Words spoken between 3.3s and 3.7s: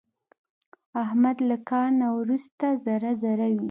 وي.